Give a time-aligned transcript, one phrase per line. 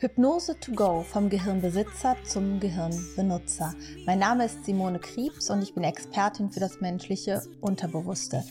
[0.00, 3.74] Hypnose to go vom Gehirnbesitzer zum Gehirnbenutzer.
[4.06, 8.42] Mein Name ist Simone Kriebs und ich bin Expertin für das menschliche Unterbewusste.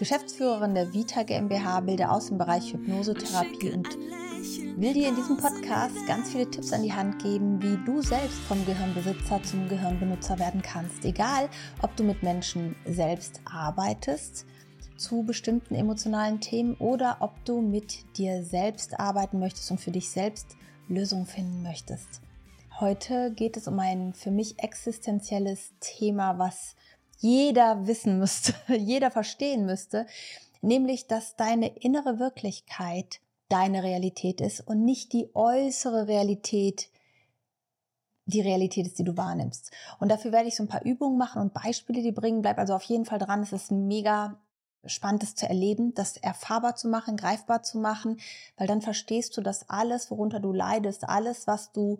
[0.00, 3.88] Geschäftsführerin der Vita GmbH, bilde aus im Bereich Hypnosetherapie und
[4.78, 8.40] will dir in diesem Podcast ganz viele Tipps an die Hand geben, wie du selbst
[8.48, 11.04] vom Gehirnbesitzer zum Gehirnbenutzer werden kannst.
[11.04, 11.48] Egal,
[11.82, 14.44] ob du mit Menschen selbst arbeitest,
[14.96, 20.10] zu bestimmten emotionalen Themen oder ob du mit dir selbst arbeiten möchtest und für dich
[20.10, 20.56] selbst
[20.90, 22.20] Lösung finden möchtest.
[22.80, 26.74] Heute geht es um ein für mich existenzielles Thema, was
[27.18, 30.06] jeder wissen müsste, jeder verstehen müsste,
[30.60, 36.88] nämlich dass deine innere Wirklichkeit deine Realität ist und nicht die äußere Realität
[38.26, 39.72] die Realität ist, die du wahrnimmst.
[39.98, 42.42] Und dafür werde ich so ein paar Übungen machen und Beispiele die bringen.
[42.42, 43.42] Bleib also auf jeden Fall dran.
[43.42, 44.40] Es ist mega
[44.86, 48.18] Spannendes zu erleben, das erfahrbar zu machen, greifbar zu machen,
[48.56, 51.98] weil dann verstehst du, dass alles, worunter du leidest, alles, was du,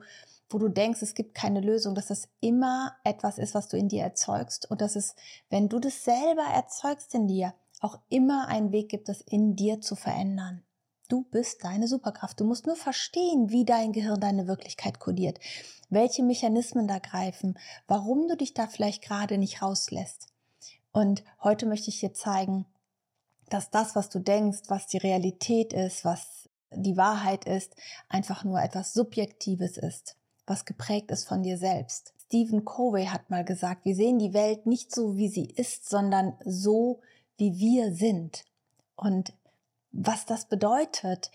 [0.49, 3.89] wo du denkst, es gibt keine Lösung, dass das immer etwas ist, was du in
[3.89, 5.15] dir erzeugst und dass es,
[5.51, 9.81] wenn du das selber erzeugst in dir, auch immer einen Weg gibt, das in dir
[9.81, 10.63] zu verändern.
[11.09, 12.39] Du bist deine Superkraft.
[12.39, 15.41] Du musst nur verstehen, wie dein Gehirn deine Wirklichkeit kodiert,
[15.89, 20.29] welche Mechanismen da greifen, warum du dich da vielleicht gerade nicht rauslässt.
[20.93, 22.67] Und heute möchte ich dir zeigen,
[23.51, 27.75] dass das, was du denkst, was die Realität ist, was die Wahrheit ist,
[28.09, 32.15] einfach nur etwas Subjektives ist, was geprägt ist von dir selbst.
[32.27, 36.35] Stephen Covey hat mal gesagt, wir sehen die Welt nicht so, wie sie ist, sondern
[36.45, 37.01] so,
[37.39, 38.45] wie wir sind.
[38.95, 39.33] Und
[39.91, 41.33] was das bedeutet,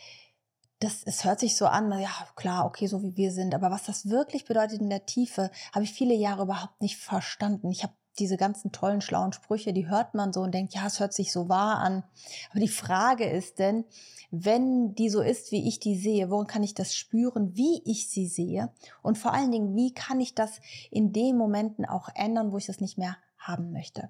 [0.79, 3.83] das, es hört sich so an, ja klar, okay, so wie wir sind, aber was
[3.83, 7.71] das wirklich bedeutet in der Tiefe, habe ich viele Jahre überhaupt nicht verstanden.
[7.71, 10.99] Ich habe diese ganzen tollen, schlauen Sprüche, die hört man so und denkt, ja, es
[10.99, 12.03] hört sich so wahr an.
[12.51, 13.85] Aber die Frage ist denn,
[14.31, 18.09] wenn die so ist, wie ich die sehe, woran kann ich das spüren, wie ich
[18.09, 18.71] sie sehe?
[19.01, 20.59] Und vor allen Dingen, wie kann ich das
[20.91, 24.09] in den Momenten auch ändern, wo ich das nicht mehr haben möchte?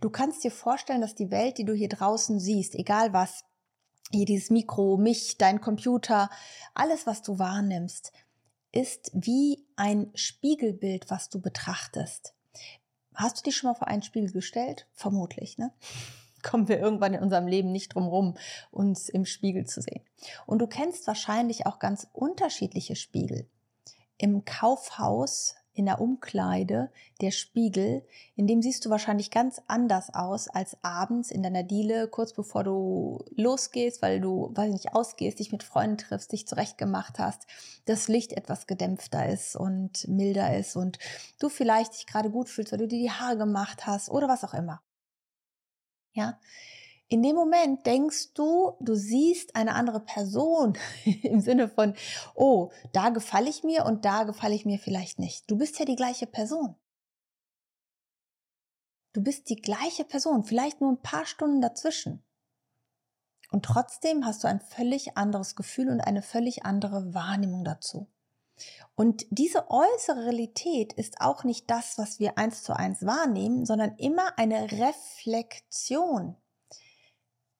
[0.00, 3.44] Du kannst dir vorstellen, dass die Welt, die du hier draußen siehst, egal was,
[4.10, 6.30] hier dieses Mikro, mich, dein Computer,
[6.74, 8.12] alles, was du wahrnimmst,
[8.70, 12.33] ist wie ein Spiegelbild, was du betrachtest.
[13.14, 14.86] Hast du dich schon mal vor einen Spiegel gestellt?
[14.92, 15.72] Vermutlich, ne?
[16.42, 18.36] Kommen wir irgendwann in unserem Leben nicht drum rum,
[18.70, 20.02] uns im Spiegel zu sehen.
[20.44, 23.48] Und du kennst wahrscheinlich auch ganz unterschiedliche Spiegel.
[24.18, 26.90] Im Kaufhaus in der Umkleide
[27.20, 32.06] der Spiegel, in dem siehst du wahrscheinlich ganz anders aus als abends in deiner Diele,
[32.08, 37.18] kurz bevor du losgehst, weil du, weiß nicht, ausgehst, dich mit Freunden triffst, dich zurechtgemacht
[37.18, 37.46] hast,
[37.86, 40.98] das Licht etwas gedämpfter ist und milder ist und
[41.40, 44.44] du vielleicht dich gerade gut fühlst, weil du dir die Haare gemacht hast oder was
[44.44, 44.80] auch immer.
[46.12, 46.38] Ja,
[47.14, 50.76] in dem Moment denkst du, du siehst eine andere Person
[51.22, 51.94] im Sinne von,
[52.34, 55.48] oh, da gefalle ich mir und da gefalle ich mir vielleicht nicht.
[55.48, 56.74] Du bist ja die gleiche Person.
[59.12, 62.24] Du bist die gleiche Person, vielleicht nur ein paar Stunden dazwischen.
[63.52, 68.10] Und trotzdem hast du ein völlig anderes Gefühl und eine völlig andere Wahrnehmung dazu.
[68.96, 73.94] Und diese äußere Realität ist auch nicht das, was wir eins zu eins wahrnehmen, sondern
[73.98, 76.36] immer eine Reflexion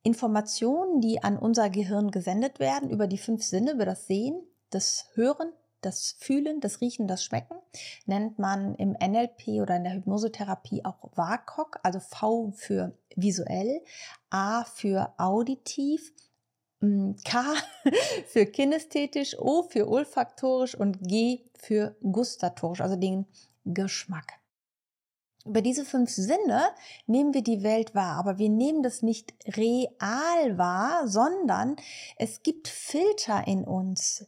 [0.05, 5.07] Informationen, die an unser Gehirn gesendet werden über die fünf Sinne, über das Sehen, das
[5.15, 5.51] Hören,
[5.81, 7.57] das Fühlen, das Riechen, das Schmecken,
[8.05, 13.83] nennt man im NLP oder in der Hypnosetherapie auch WAKOK, also V für visuell,
[14.29, 16.13] A für auditiv,
[16.81, 17.55] K
[18.27, 23.27] für kinästhetisch, O für olfaktorisch und G für gustatorisch, also den
[23.65, 24.35] Geschmack.
[25.45, 26.71] Über diese fünf Sinne
[27.07, 31.77] nehmen wir die Welt wahr, aber wir nehmen das nicht real wahr, sondern
[32.17, 34.27] es gibt Filter in uns,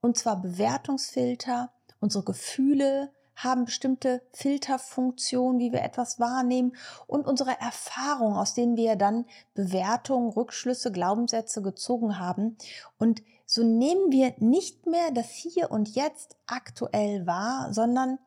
[0.00, 3.12] und zwar Bewertungsfilter, unsere Gefühle
[3.42, 6.76] haben bestimmte Filterfunktionen, wie wir etwas wahrnehmen.
[7.06, 9.24] Und unsere Erfahrungen, aus denen wir dann
[9.54, 12.58] Bewertungen, Rückschlüsse, Glaubenssätze gezogen haben.
[12.98, 18.18] Und so nehmen wir nicht mehr das Hier und Jetzt aktuell wahr, sondern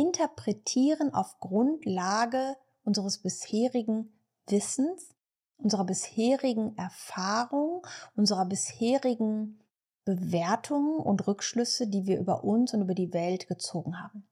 [0.00, 4.12] interpretieren auf Grundlage unseres bisherigen
[4.46, 5.14] Wissens,
[5.58, 7.86] unserer bisherigen Erfahrung,
[8.16, 9.60] unserer bisherigen
[10.04, 14.26] Bewertungen und Rückschlüsse, die wir über uns und über die Welt gezogen haben.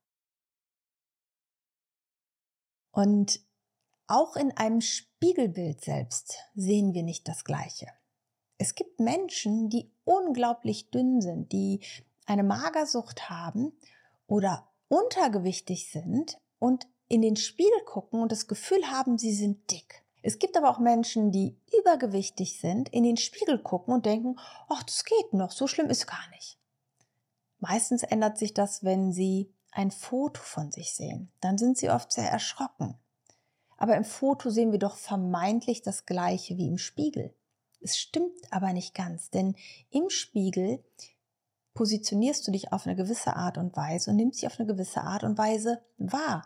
[2.90, 3.40] Und
[4.06, 7.88] auch in einem Spiegelbild selbst sehen wir nicht das Gleiche.
[8.56, 11.84] Es gibt Menschen, die unglaublich dünn sind, die
[12.26, 13.72] eine Magersucht haben
[14.26, 20.04] oder untergewichtig sind und in den Spiegel gucken und das Gefühl haben, sie sind dick.
[20.22, 24.36] Es gibt aber auch Menschen, die übergewichtig sind, in den Spiegel gucken und denken,
[24.68, 26.58] ach, das geht noch, so schlimm ist gar nicht.
[27.60, 31.32] Meistens ändert sich das, wenn Sie ein Foto von sich sehen.
[31.40, 32.98] Dann sind Sie oft sehr erschrocken.
[33.76, 37.34] Aber im Foto sehen wir doch vermeintlich das gleiche wie im Spiegel.
[37.80, 39.54] Es stimmt aber nicht ganz, denn
[39.90, 40.82] im Spiegel
[41.78, 45.02] positionierst du dich auf eine gewisse Art und Weise und nimmst dich auf eine gewisse
[45.02, 46.42] Art und Weise wahr.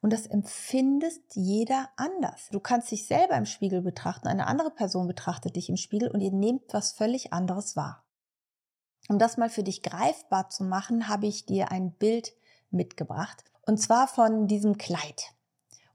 [0.00, 2.48] Und das empfindest jeder anders.
[2.50, 6.20] Du kannst dich selber im Spiegel betrachten, eine andere Person betrachtet dich im Spiegel und
[6.20, 8.04] ihr nehmt was völlig anderes wahr.
[9.08, 12.32] Um das mal für dich greifbar zu machen, habe ich dir ein Bild
[12.70, 13.44] mitgebracht.
[13.66, 15.34] Und zwar von diesem Kleid.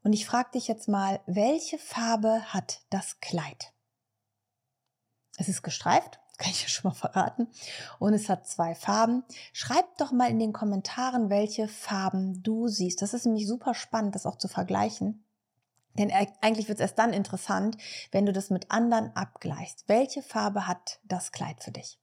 [0.03, 3.73] Und ich frage dich jetzt mal, welche Farbe hat das Kleid?
[5.37, 7.47] Es ist gestreift, kann ich ja schon mal verraten.
[7.99, 9.23] Und es hat zwei Farben.
[9.53, 13.01] Schreib doch mal in den Kommentaren, welche Farben du siehst.
[13.01, 15.23] Das ist nämlich super spannend, das auch zu vergleichen.
[15.97, 17.77] Denn eigentlich wird es erst dann interessant,
[18.11, 19.83] wenn du das mit anderen abgleichst.
[19.87, 21.99] Welche Farbe hat das Kleid für dich?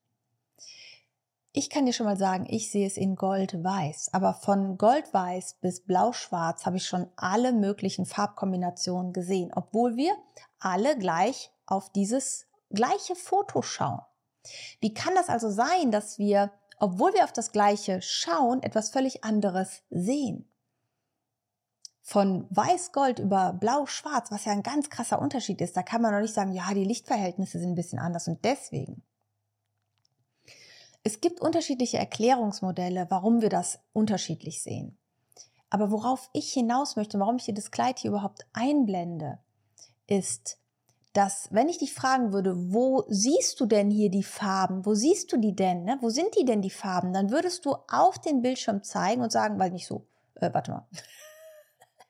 [1.53, 4.11] Ich kann dir schon mal sagen, ich sehe es in Gold-Weiß.
[4.13, 10.15] Aber von Gold-Weiß bis Blau-Schwarz habe ich schon alle möglichen Farbkombinationen gesehen, obwohl wir
[10.59, 14.03] alle gleich auf dieses gleiche Foto schauen.
[14.81, 19.25] Wie kann das also sein, dass wir, obwohl wir auf das gleiche schauen, etwas völlig
[19.25, 20.51] anderes sehen?
[22.03, 26.21] Von weiß-gold über blau-schwarz, was ja ein ganz krasser Unterschied ist, da kann man noch
[26.21, 29.03] nicht sagen, ja, die Lichtverhältnisse sind ein bisschen anders und deswegen.
[31.03, 34.99] Es gibt unterschiedliche Erklärungsmodelle, warum wir das unterschiedlich sehen.
[35.71, 39.39] Aber worauf ich hinaus möchte, warum ich dir das Kleid hier überhaupt einblende,
[40.07, 40.59] ist,
[41.17, 44.85] dass wenn ich dich fragen würde, wo siehst du denn hier die Farben?
[44.85, 45.85] Wo siehst du die denn?
[45.85, 45.97] Ne?
[46.03, 47.15] Wo sind die denn die Farben?
[47.15, 50.87] Dann würdest du auf den Bildschirm zeigen und sagen, weil nicht so, äh, warte mal.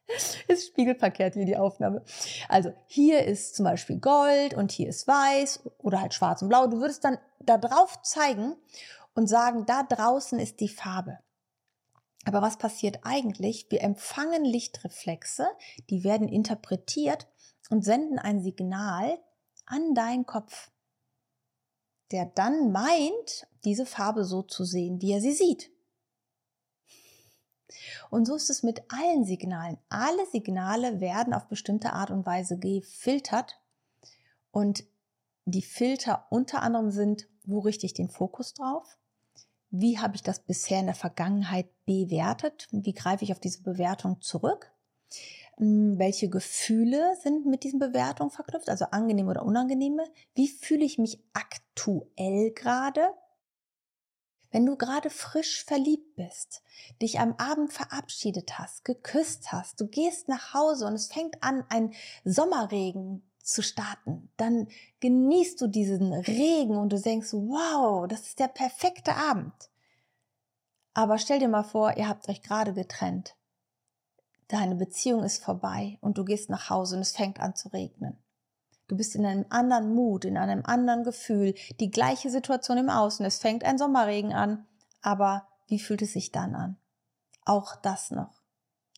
[0.49, 2.03] ist spiegelverkehrt hier die Aufnahme.
[2.49, 6.67] Also hier ist zum Beispiel Gold und hier ist Weiß oder halt Schwarz und Blau.
[6.67, 8.57] Du würdest dann da drauf zeigen
[9.15, 11.21] und sagen, da draußen ist die Farbe.
[12.25, 13.67] Aber was passiert eigentlich?
[13.71, 15.47] Wir empfangen Lichtreflexe,
[15.91, 17.29] die werden interpretiert
[17.71, 19.19] und senden ein Signal
[19.65, 20.71] an deinen Kopf,
[22.13, 25.71] der dann meint, diese Farbe so zu sehen, wie er sie sieht.
[28.11, 29.79] Und so ist es mit allen Signalen.
[29.89, 33.61] Alle Signale werden auf bestimmte Art und Weise gefiltert
[34.53, 34.85] und
[35.45, 38.99] die Filter unter anderem sind, wo richte ich den Fokus drauf?
[39.71, 42.69] Wie habe ich das bisher in der Vergangenheit bewertet?
[42.71, 44.73] Wie greife ich auf diese Bewertung zurück?
[45.59, 50.05] Hm, welche Gefühle sind mit diesen Bewertungen verknüpft, also angenehme oder unangenehme?
[50.35, 53.09] Wie fühle ich mich aktuell gerade?
[54.51, 56.63] Wenn du gerade frisch verliebt bist,
[57.03, 61.65] dich am Abend verabschiedet hast, geküsst hast, du gehst nach Hause und es fängt an,
[61.69, 61.93] ein
[62.25, 64.69] Sommerregen zu starten, dann
[65.01, 69.71] genießt du diesen Regen und du denkst, wow, das ist der perfekte Abend.
[70.95, 73.36] Aber stell dir mal vor, ihr habt euch gerade getrennt
[74.49, 78.19] deine Beziehung ist vorbei und du gehst nach Hause und es fängt an zu regnen.
[78.89, 83.27] Du bist in einem anderen Mut, in einem anderen Gefühl, die gleiche Situation im Außen.
[83.27, 84.67] Es fängt ein Sommerregen an,
[85.03, 86.77] aber wie fühlt es sich dann an?
[87.45, 88.43] Auch das noch.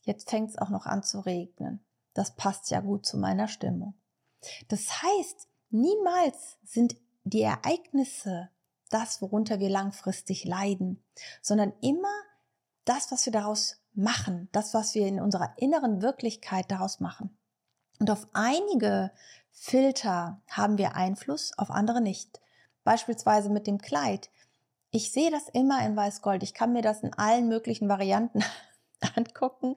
[0.02, 1.84] Jetzt fängt es auch noch an zu regnen.
[2.12, 3.94] Das passt ja gut zu meiner Stimmung.
[4.68, 8.50] Das heißt, niemals sind die Ereignisse
[8.90, 11.04] das, worunter wir langfristig leiden,
[11.42, 12.12] sondern immer
[12.84, 17.36] das, was wir daraus machen, das, was wir in unserer inneren Wirklichkeit daraus machen.
[17.98, 19.10] Und auf einige
[19.50, 22.40] Filter haben wir Einfluss, auf andere nicht.
[22.84, 24.30] Beispielsweise mit dem Kleid.
[24.90, 26.42] Ich sehe das immer in Weiß-Gold.
[26.42, 28.42] Ich kann mir das in allen möglichen Varianten
[29.16, 29.76] angucken.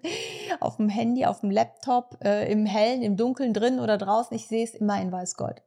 [0.60, 4.36] Auf dem Handy, auf dem Laptop, äh, im Hellen, im Dunkeln, drin oder draußen.
[4.38, 5.62] Ich sehe es immer in Weiß-Gold.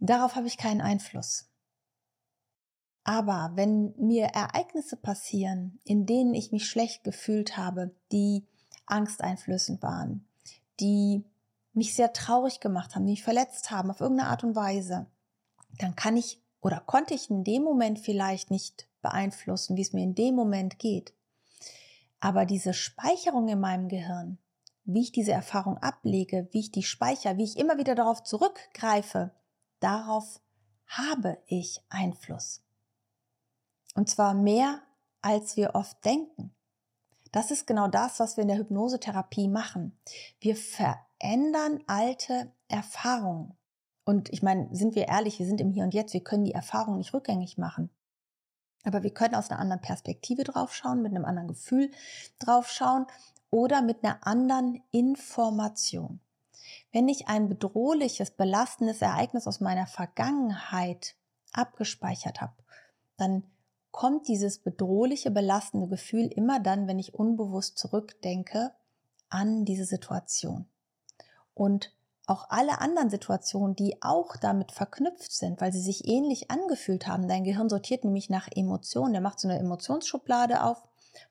[0.00, 1.51] Darauf habe ich keinen Einfluss.
[3.04, 8.46] Aber wenn mir Ereignisse passieren, in denen ich mich schlecht gefühlt habe, die
[8.86, 10.26] angsteinflößend waren,
[10.78, 11.24] die
[11.72, 15.06] mich sehr traurig gemacht haben, die mich verletzt haben auf irgendeine Art und Weise,
[15.78, 20.04] dann kann ich oder konnte ich in dem Moment vielleicht nicht beeinflussen, wie es mir
[20.04, 21.12] in dem Moment geht.
[22.20, 24.38] Aber diese Speicherung in meinem Gehirn,
[24.84, 29.32] wie ich diese Erfahrung ablege, wie ich die speichere, wie ich immer wieder darauf zurückgreife,
[29.80, 30.40] darauf
[30.86, 32.61] habe ich Einfluss.
[33.94, 34.80] Und zwar mehr,
[35.20, 36.54] als wir oft denken.
[37.30, 39.98] Das ist genau das, was wir in der Hypnosetherapie machen.
[40.40, 43.56] Wir verändern alte Erfahrungen.
[44.04, 46.54] Und ich meine, sind wir ehrlich, wir sind im Hier und Jetzt, wir können die
[46.54, 47.90] Erfahrung nicht rückgängig machen.
[48.84, 51.90] Aber wir können aus einer anderen Perspektive draufschauen, mit einem anderen Gefühl
[52.40, 53.06] draufschauen
[53.50, 56.20] oder mit einer anderen Information.
[56.90, 61.14] Wenn ich ein bedrohliches, belastendes Ereignis aus meiner Vergangenheit
[61.52, 62.54] abgespeichert habe,
[63.16, 63.44] dann
[63.92, 68.72] kommt dieses bedrohliche, belastende Gefühl immer dann, wenn ich unbewusst zurückdenke
[69.28, 70.66] an diese Situation.
[71.54, 71.92] Und
[72.26, 77.28] auch alle anderen Situationen, die auch damit verknüpft sind, weil sie sich ähnlich angefühlt haben.
[77.28, 79.12] Dein Gehirn sortiert nämlich nach Emotionen.
[79.12, 80.82] Der macht so eine Emotionsschublade auf,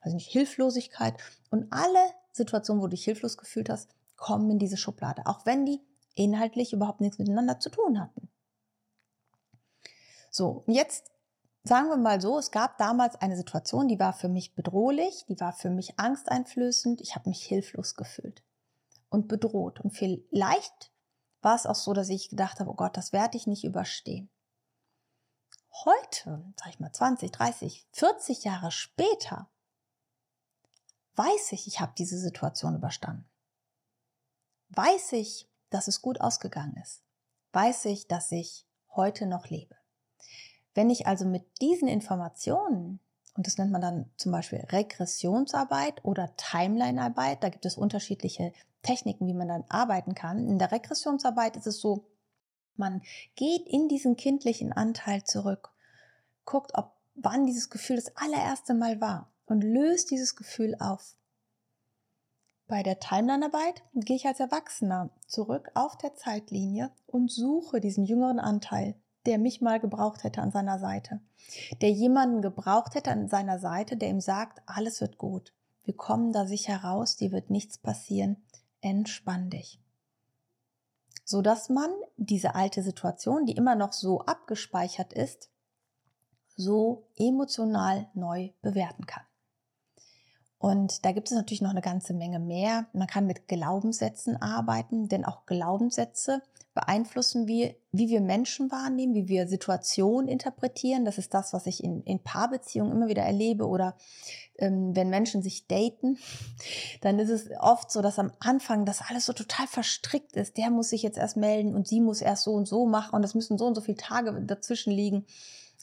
[0.01, 1.15] also nicht Hilflosigkeit.
[1.49, 1.99] Und alle
[2.31, 5.81] Situationen, wo du dich hilflos gefühlt hast, kommen in diese Schublade, auch wenn die
[6.13, 8.29] inhaltlich überhaupt nichts miteinander zu tun hatten.
[10.29, 11.11] So, jetzt
[11.63, 15.39] sagen wir mal so, es gab damals eine Situation, die war für mich bedrohlich, die
[15.39, 18.43] war für mich angsteinflößend, ich habe mich hilflos gefühlt
[19.09, 19.79] und bedroht.
[19.79, 20.91] Und vielleicht
[21.41, 24.29] war es auch so, dass ich gedacht habe, oh Gott, das werde ich nicht überstehen.
[25.85, 29.49] Heute, sag ich mal 20, 30, 40 Jahre später,
[31.15, 33.29] weiß ich, ich habe diese Situation überstanden.
[34.69, 37.03] Weiß ich, dass es gut ausgegangen ist.
[37.51, 39.80] Weiß ich, dass ich heute noch lebe.
[40.73, 42.99] Wenn ich also mit diesen Informationen,
[43.35, 49.27] und das nennt man dann zum Beispiel Regressionsarbeit oder Timelinearbeit, da gibt es unterschiedliche Techniken,
[49.27, 50.47] wie man dann arbeiten kann.
[50.47, 52.05] In der Regressionsarbeit ist es so,
[52.75, 53.01] man
[53.35, 55.71] geht in diesen kindlichen Anteil zurück,
[56.45, 61.15] guckt, ob wann dieses Gefühl das allererste Mal war und löst dieses Gefühl auf.
[62.67, 68.39] Bei der Timelinearbeit gehe ich als Erwachsener zurück auf der Zeitlinie und suche diesen jüngeren
[68.39, 71.19] Anteil der mich mal gebraucht hätte an seiner Seite.
[71.81, 75.53] Der jemanden gebraucht hätte an seiner Seite, der ihm sagt, alles wird gut.
[75.83, 78.37] Wir kommen da sicher raus, dir wird nichts passieren.
[78.81, 79.79] Entspann dich.
[81.23, 85.49] So dass man diese alte Situation, die immer noch so abgespeichert ist,
[86.55, 89.23] so emotional neu bewerten kann.
[90.61, 92.85] Und da gibt es natürlich noch eine ganze Menge mehr.
[92.93, 96.43] Man kann mit Glaubenssätzen arbeiten, denn auch Glaubenssätze
[96.75, 101.03] beeinflussen wir, wie wir Menschen wahrnehmen, wie wir Situationen interpretieren.
[101.03, 103.97] Das ist das, was ich in, in Paarbeziehungen immer wieder erlebe oder
[104.59, 106.19] ähm, wenn Menschen sich daten,
[107.01, 110.57] dann ist es oft so, dass am Anfang das alles so total verstrickt ist.
[110.57, 113.23] Der muss sich jetzt erst melden und sie muss erst so und so machen und
[113.23, 115.25] es müssen so und so viele Tage dazwischen liegen.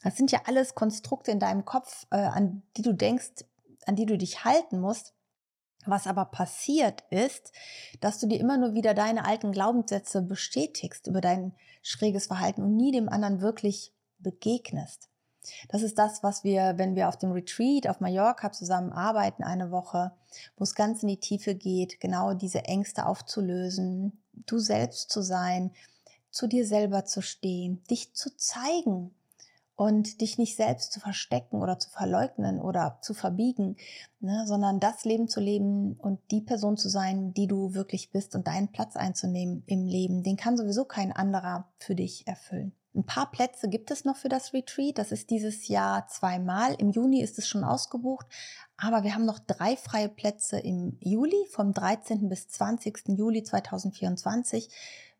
[0.05, 3.43] Das sind ja alles Konstrukte in deinem Kopf, äh, an die du denkst,
[3.85, 5.13] an die du dich halten musst.
[5.85, 7.53] Was aber passiert ist,
[8.01, 12.75] dass du dir immer nur wieder deine alten Glaubenssätze bestätigst über dein schräges Verhalten und
[12.75, 15.09] nie dem anderen wirklich begegnest.
[15.69, 19.71] Das ist das, was wir, wenn wir auf dem Retreat auf Mallorca zusammen arbeiten, eine
[19.71, 20.11] Woche,
[20.57, 25.71] wo es ganz in die Tiefe geht, genau diese Ängste aufzulösen, du selbst zu sein,
[26.29, 29.15] zu dir selber zu stehen, dich zu zeigen,
[29.79, 33.77] und dich nicht selbst zu verstecken oder zu verleugnen oder zu verbiegen,
[34.19, 38.35] ne, sondern das Leben zu leben und die Person zu sein, die du wirklich bist
[38.35, 42.73] und deinen Platz einzunehmen im Leben, den kann sowieso kein anderer für dich erfüllen.
[42.95, 44.97] Ein paar Plätze gibt es noch für das Retreat.
[44.97, 46.73] Das ist dieses Jahr zweimal.
[46.79, 48.25] Im Juni ist es schon ausgebucht.
[48.77, 52.29] Aber wir haben noch drei freie Plätze im Juli, vom 13.
[52.29, 53.09] bis 20.
[53.09, 54.69] Juli 2024.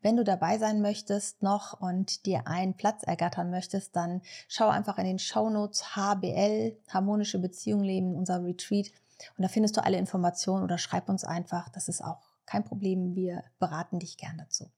[0.02, 4.98] Wenn du dabei sein möchtest noch und dir einen Platz ergattern möchtest, dann schau einfach
[4.98, 8.90] in den Shownotes HBL, harmonische Beziehung leben, unser Retreat.
[9.36, 11.68] Und da findest du alle Informationen oder schreib uns einfach.
[11.68, 13.14] Das ist auch kein Problem.
[13.14, 14.70] Wir beraten dich gern dazu.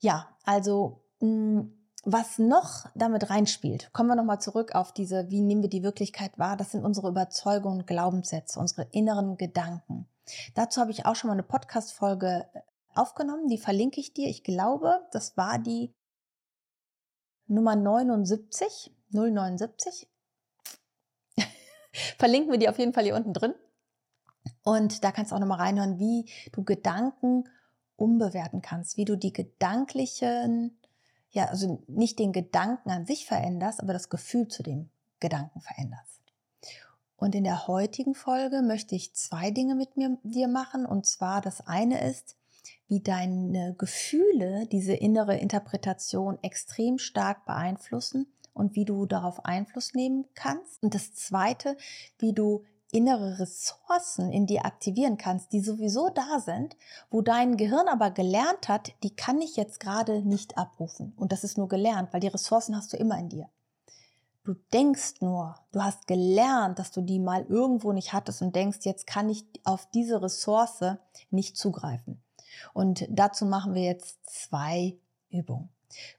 [0.00, 1.62] Ja, also mm,
[2.08, 6.38] was noch damit reinspielt, kommen wir nochmal zurück auf diese, wie nehmen wir die Wirklichkeit
[6.38, 6.56] wahr?
[6.56, 10.06] Das sind unsere Überzeugungen Glaubenssätze, unsere inneren Gedanken.
[10.54, 12.46] Dazu habe ich auch schon mal eine Podcast-Folge
[12.94, 14.28] aufgenommen, die verlinke ich dir.
[14.28, 15.92] Ich glaube, das war die
[17.48, 20.08] Nummer 79, 079.
[22.18, 23.54] Verlinken wir die auf jeden Fall hier unten drin.
[24.62, 27.48] Und da kannst du auch nochmal reinhören, wie du Gedanken
[27.96, 30.78] umbewerten kannst, wie du die gedanklichen,
[31.36, 34.88] ja, also nicht den Gedanken an sich veränderst, aber das Gefühl zu dem
[35.20, 36.22] Gedanken veränderst.
[37.16, 40.86] Und in der heutigen Folge möchte ich zwei Dinge mit mir, dir machen.
[40.86, 42.36] Und zwar das eine ist,
[42.88, 50.24] wie deine Gefühle diese innere Interpretation extrem stark beeinflussen und wie du darauf Einfluss nehmen
[50.34, 50.82] kannst.
[50.82, 51.76] Und das Zweite,
[52.18, 56.76] wie du innere Ressourcen in dir aktivieren kannst, die sowieso da sind,
[57.10, 61.12] wo dein Gehirn aber gelernt hat, die kann ich jetzt gerade nicht abrufen.
[61.16, 63.48] Und das ist nur gelernt, weil die Ressourcen hast du immer in dir.
[64.44, 68.78] Du denkst nur, du hast gelernt, dass du die mal irgendwo nicht hattest und denkst,
[68.82, 70.84] jetzt kann ich auf diese Ressource
[71.30, 72.22] nicht zugreifen.
[72.72, 74.96] Und dazu machen wir jetzt zwei
[75.30, 75.68] Übungen.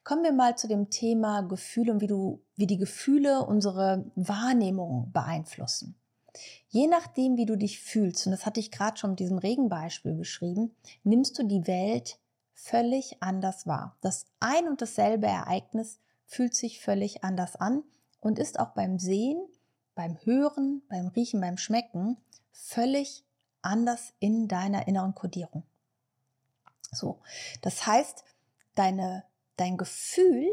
[0.03, 5.11] Kommen wir mal zu dem Thema Gefühle und wie du, wie die Gefühle unsere Wahrnehmung
[5.13, 5.95] beeinflussen.
[6.69, 10.13] Je nachdem, wie du dich fühlst, und das hatte ich gerade schon mit diesem Regenbeispiel
[10.13, 12.19] beschrieben, nimmst du die Welt
[12.53, 13.97] völlig anders wahr.
[14.01, 17.83] Das ein und dasselbe Ereignis fühlt sich völlig anders an
[18.19, 19.39] und ist auch beim Sehen
[19.97, 22.17] beim Hören, beim Riechen, beim Schmecken
[22.53, 23.25] völlig
[23.63, 25.63] anders in deiner inneren Kodierung.
[26.91, 27.19] So,
[27.63, 28.23] das heißt,
[28.75, 29.25] deine,
[29.57, 30.47] dein Gefühl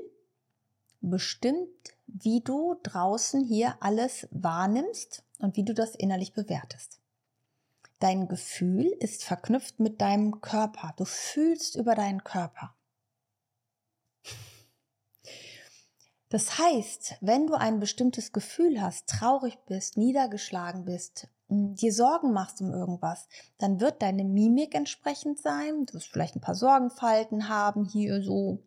[1.02, 1.68] bestimmt,
[2.06, 7.00] wie du draußen hier alles wahrnimmst und wie du das innerlich bewertest.
[8.00, 10.92] Dein Gefühl ist verknüpft mit deinem Körper.
[10.96, 12.74] Du fühlst über deinen Körper.
[16.28, 22.60] Das heißt, wenn du ein bestimmtes Gefühl hast, traurig bist, niedergeschlagen bist, dir Sorgen machst
[22.60, 25.86] um irgendwas, dann wird deine Mimik entsprechend sein.
[25.86, 28.58] Du wirst vielleicht ein paar Sorgenfalten haben, hier so,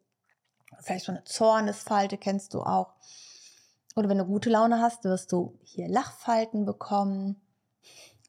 [0.80, 2.94] vielleicht so eine Zornesfalte kennst du auch.
[3.98, 7.42] Oder wenn du gute Laune hast, wirst du hier Lachfalten bekommen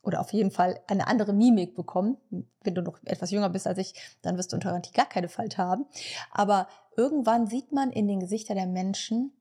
[0.03, 2.17] oder auf jeden Fall eine andere Mimik bekommen.
[2.63, 5.29] Wenn du noch etwas jünger bist als ich, dann wirst du unter Garantie gar keine
[5.29, 5.85] Falte haben.
[6.31, 9.35] Aber irgendwann sieht man in den Gesichtern der Menschen,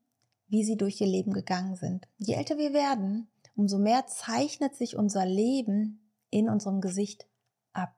[0.48, 2.06] wie sie durch ihr Leben gegangen sind.
[2.18, 7.26] Je älter wir werden, umso mehr zeichnet sich unser Leben in unserem Gesicht
[7.72, 7.94] ab.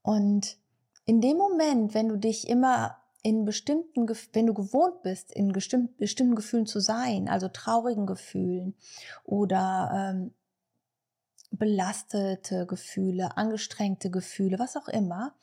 [0.00, 0.56] Und
[1.04, 6.34] in dem Moment, wenn du dich immer in bestimmten, wenn du gewohnt bist, in bestimmten
[6.34, 8.74] Gefühlen zu sein, also traurigen Gefühlen
[9.24, 10.34] oder ähm,
[11.50, 15.34] belastete Gefühle, angestrengte Gefühle, was auch immer,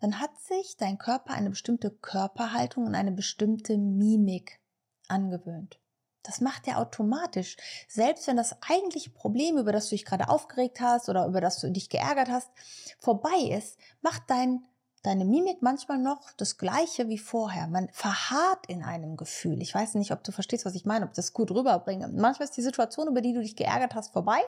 [0.00, 4.60] dann hat sich dein Körper eine bestimmte Körperhaltung und eine bestimmte Mimik
[5.06, 5.78] angewöhnt.
[6.24, 7.56] Das macht er automatisch.
[7.86, 11.60] Selbst wenn das eigentliche Problem, über das du dich gerade aufgeregt hast oder über das
[11.60, 12.50] du dich geärgert hast,
[12.98, 14.66] vorbei ist, macht dein,
[15.02, 17.66] deine Mimik manchmal noch das Gleiche wie vorher.
[17.68, 19.62] Man verharrt in einem Gefühl.
[19.62, 22.08] Ich weiß nicht, ob du verstehst, was ich meine, ob ich das gut rüberbringe.
[22.08, 24.40] Manchmal ist die Situation, über die du dich geärgert hast, vorbei.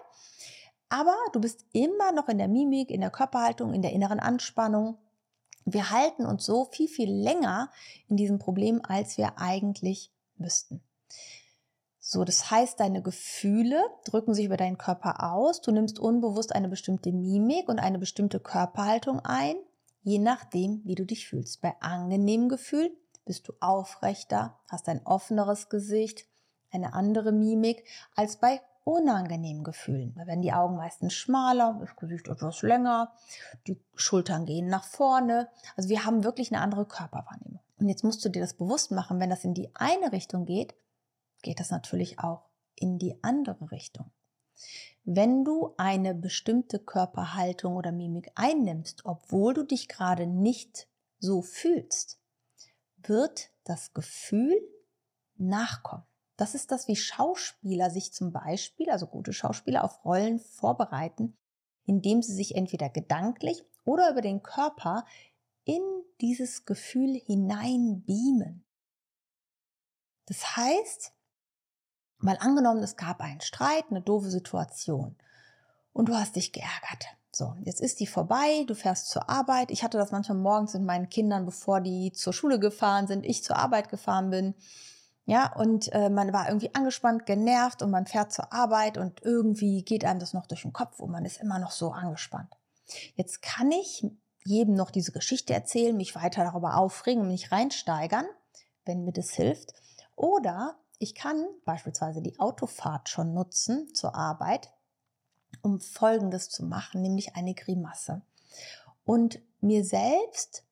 [0.88, 4.98] Aber du bist immer noch in der Mimik, in der Körperhaltung, in der inneren Anspannung.
[5.64, 7.70] Wir halten uns so viel, viel länger
[8.08, 10.82] in diesem Problem, als wir eigentlich müssten.
[12.00, 15.60] So, das heißt, deine Gefühle drücken sich über deinen Körper aus.
[15.60, 19.54] Du nimmst unbewusst eine bestimmte Mimik und eine bestimmte Körperhaltung ein,
[20.02, 21.60] je nachdem, wie du dich fühlst.
[21.60, 22.90] Bei angenehmem Gefühl
[23.24, 26.26] bist du aufrechter, hast ein offeneres Gesicht,
[26.70, 27.84] eine andere Mimik
[28.14, 30.14] als bei unangenehmen Gefühlen.
[30.16, 33.12] Da werden die Augen meistens schmaler, das Gesicht etwas länger,
[33.66, 35.48] die Schultern gehen nach vorne.
[35.76, 37.60] Also wir haben wirklich eine andere Körperwahrnehmung.
[37.78, 40.74] Und jetzt musst du dir das bewusst machen, wenn das in die eine Richtung geht,
[41.42, 42.42] geht das natürlich auch
[42.74, 44.10] in die andere Richtung.
[45.04, 52.20] Wenn du eine bestimmte Körperhaltung oder Mimik einnimmst, obwohl du dich gerade nicht so fühlst,
[52.98, 54.54] wird das Gefühl
[55.36, 56.04] nachkommen.
[56.36, 61.36] Das ist das, wie Schauspieler sich zum Beispiel, also gute Schauspieler, auf Rollen vorbereiten,
[61.84, 65.04] indem sie sich entweder gedanklich oder über den Körper
[65.64, 65.82] in
[66.20, 68.64] dieses Gefühl hinein beamen.
[70.26, 71.12] Das heißt,
[72.20, 75.16] Mal angenommen, es gab einen Streit, eine doofe Situation
[75.92, 77.06] und du hast dich geärgert.
[77.32, 79.70] So, jetzt ist die vorbei, du fährst zur Arbeit.
[79.70, 83.44] Ich hatte das manchmal morgens mit meinen Kindern, bevor die zur Schule gefahren sind, ich
[83.44, 84.54] zur Arbeit gefahren bin.
[85.26, 89.84] Ja, und äh, man war irgendwie angespannt, genervt und man fährt zur Arbeit und irgendwie
[89.84, 92.52] geht einem das noch durch den Kopf und man ist immer noch so angespannt.
[93.14, 94.04] Jetzt kann ich
[94.44, 98.26] jedem noch diese Geschichte erzählen, mich weiter darüber aufregen und mich reinsteigern,
[98.84, 99.72] wenn mir das hilft.
[100.16, 104.70] Oder ich kann beispielsweise die Autofahrt schon nutzen zur Arbeit,
[105.62, 108.20] um Folgendes zu machen, nämlich eine Grimasse.
[109.04, 110.62] Und mir selbst,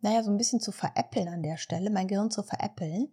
[0.00, 3.12] naja, so ein bisschen zu veräppeln an der Stelle, mein Gehirn zu veräppeln,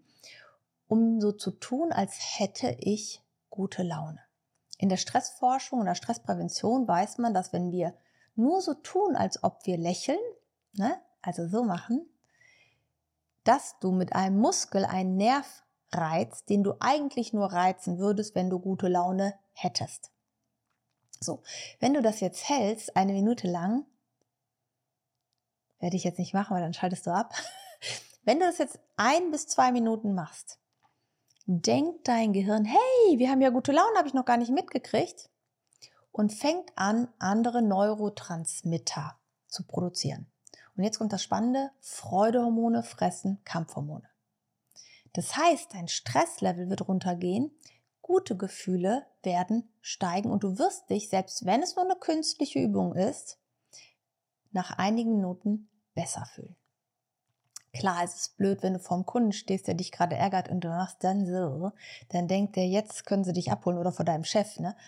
[0.88, 4.20] um so zu tun, als hätte ich gute Laune.
[4.78, 7.96] In der Stressforschung und der Stressprävention weiß man, dass wenn wir
[8.36, 10.20] nur so tun, als ob wir lächeln,
[10.74, 12.08] ne, also so machen,
[13.44, 18.50] dass du mit einem Muskel einen Nerv Reiz, den du eigentlich nur reizen würdest, wenn
[18.50, 20.12] du gute Laune hättest.
[21.20, 21.44] So,
[21.80, 23.86] wenn du das jetzt hältst, eine Minute lang,
[25.80, 27.34] werde ich jetzt nicht machen, weil dann schaltest du ab.
[28.24, 30.60] Wenn du das jetzt ein bis zwei Minuten machst,
[31.46, 35.30] denkt dein Gehirn, hey, wir haben ja gute Laune, habe ich noch gar nicht mitgekriegt,
[36.12, 40.28] und fängt an, andere Neurotransmitter zu produzieren.
[40.76, 44.08] Und jetzt kommt das Spannende, Freudehormone fressen Kampfhormone.
[45.14, 47.52] Das heißt, dein Stresslevel wird runtergehen,
[48.02, 52.96] gute Gefühle werden steigen und du wirst dich, selbst wenn es nur eine künstliche Übung
[52.96, 53.40] ist,
[54.52, 56.56] nach einigen Minuten besser fühlen.
[57.74, 60.70] Klar, es ist blöd, wenn du vorm Kunden stehst, der dich gerade ärgert und du
[60.70, 61.72] machst dann so,
[62.10, 64.76] dann denkt der, jetzt können sie dich abholen oder vor deinem Chef, ne?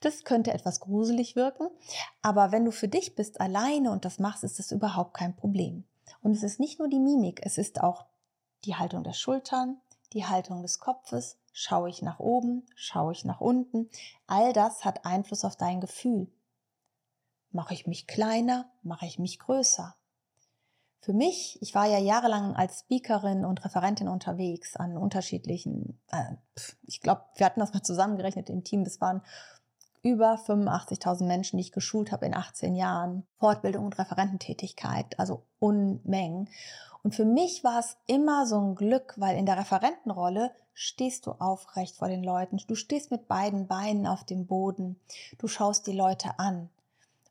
[0.00, 1.68] Das könnte etwas gruselig wirken,
[2.22, 5.84] aber wenn du für dich bist alleine und das machst, ist das überhaupt kein Problem.
[6.22, 8.06] Und es ist nicht nur die Mimik, es ist auch
[8.64, 9.80] die Haltung der Schultern,
[10.12, 12.64] die Haltung des Kopfes, Schaue ich nach oben?
[12.76, 13.90] Schaue ich nach unten?
[14.28, 16.30] All das hat Einfluss auf dein Gefühl.
[17.50, 18.70] Mache ich mich kleiner?
[18.84, 19.96] Mache ich mich größer?
[21.00, 26.36] Für mich, ich war ja jahrelang als Speakerin und Referentin unterwegs an unterschiedlichen, äh,
[26.82, 29.22] ich glaube, wir hatten das mal zusammengerechnet im Team, das waren
[30.02, 33.26] über 85.000 Menschen, die ich geschult habe in 18 Jahren.
[33.38, 36.48] Fortbildung und Referententätigkeit, also Unmengen.
[37.02, 41.32] Und für mich war es immer so ein Glück, weil in der Referentenrolle stehst du
[41.32, 42.58] aufrecht vor den Leuten.
[42.66, 45.00] Du stehst mit beiden Beinen auf dem Boden.
[45.38, 46.70] Du schaust die Leute an.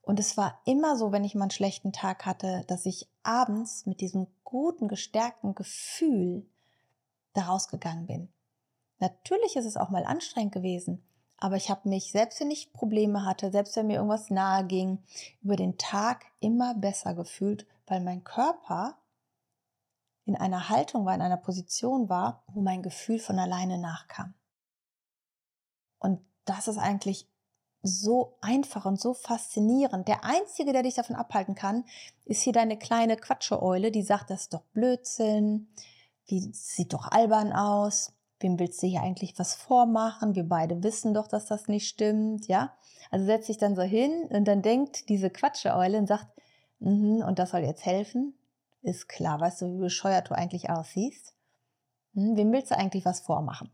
[0.01, 3.85] Und es war immer so, wenn ich mal einen schlechten Tag hatte, dass ich abends
[3.85, 6.45] mit diesem guten, gestärkten Gefühl
[7.33, 8.29] daraus gegangen bin.
[8.99, 11.03] Natürlich ist es auch mal anstrengend gewesen,
[11.37, 15.03] aber ich habe mich, selbst wenn ich Probleme hatte, selbst wenn mir irgendwas nahe ging,
[15.41, 18.97] über den Tag immer besser gefühlt, weil mein Körper
[20.25, 24.33] in einer Haltung war, in einer Position war, wo mein Gefühl von alleine nachkam.
[25.99, 27.29] Und das ist eigentlich
[27.83, 30.07] so einfach und so faszinierend.
[30.07, 31.85] Der Einzige, der dich davon abhalten kann,
[32.25, 35.69] ist hier deine kleine Quatscheeule, die sagt, das ist doch Blödsinn,
[36.25, 40.35] wie sieht doch albern aus, wem willst du hier eigentlich was vormachen?
[40.35, 42.73] Wir beide wissen doch, dass das nicht stimmt, ja?
[43.09, 46.27] Also setzt sich dann so hin und dann denkt diese Quatscheeule und sagt,
[46.79, 48.33] mm und das soll jetzt helfen?
[48.81, 51.33] Ist klar, weißt du, wie bescheuert du eigentlich aussiehst?
[52.13, 53.71] Hm, wem willst du eigentlich was vormachen?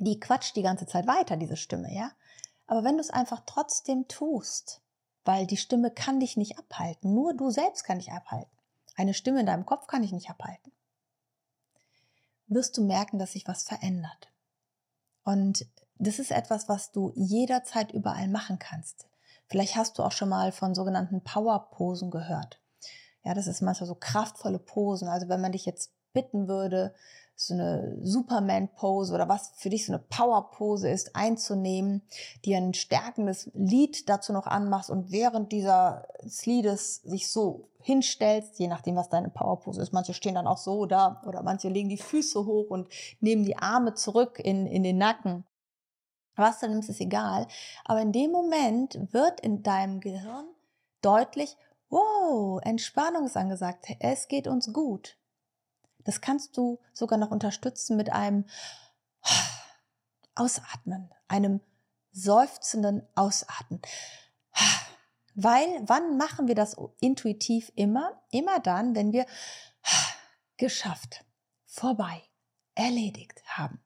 [0.00, 2.10] Die quatscht die ganze Zeit weiter, diese Stimme, ja?
[2.66, 4.82] Aber wenn du es einfach trotzdem tust,
[5.24, 8.50] weil die Stimme kann dich nicht abhalten, nur du selbst kann dich abhalten.
[8.96, 10.72] Eine Stimme in deinem Kopf kann dich nicht abhalten.
[12.48, 14.30] Wirst du merken, dass sich was verändert.
[15.24, 15.66] Und
[15.98, 19.08] das ist etwas, was du jederzeit überall machen kannst.
[19.48, 22.60] Vielleicht hast du auch schon mal von sogenannten Power-Posen gehört.
[23.24, 25.08] Ja, das ist manchmal so kraftvolle Posen.
[25.08, 26.94] Also wenn man dich jetzt bitten würde,
[27.36, 32.02] so eine Superman-Pose oder was für dich so eine Power-Pose ist, einzunehmen,
[32.46, 36.08] die ein stärkendes Lied dazu noch anmachst und während dieser
[36.44, 39.92] Liedes sich so hinstellst, je nachdem, was deine Power-Pose ist.
[39.92, 42.88] Manche stehen dann auch so da oder manche legen die Füße hoch und
[43.20, 45.44] nehmen die Arme zurück in, in den Nacken.
[46.36, 47.46] Was du nimmst, ist egal.
[47.84, 50.46] Aber in dem Moment wird in deinem Gehirn
[51.02, 51.56] deutlich,
[51.90, 53.86] wow, Entspannung ist angesagt.
[54.00, 55.16] Es geht uns gut.
[56.06, 58.46] Das kannst du sogar noch unterstützen mit einem
[60.36, 61.60] Ausatmen, einem
[62.12, 63.82] seufzenden Ausatmen.
[65.34, 68.22] Weil, wann machen wir das intuitiv immer?
[68.30, 69.26] Immer dann, wenn wir
[70.56, 71.24] geschafft,
[71.66, 72.22] vorbei,
[72.74, 73.84] erledigt haben.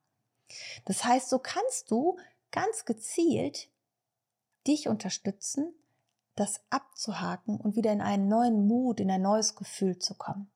[0.84, 2.18] Das heißt, so kannst du
[2.50, 3.68] ganz gezielt
[4.66, 5.74] dich unterstützen,
[6.36, 10.50] das abzuhaken und wieder in einen neuen Mut, in ein neues Gefühl zu kommen.